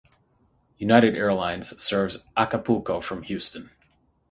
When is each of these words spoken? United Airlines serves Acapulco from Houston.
United 0.79 1.15
Airlines 1.15 1.79
serves 1.79 2.17
Acapulco 2.35 3.01
from 3.01 3.21
Houston. 3.21 3.69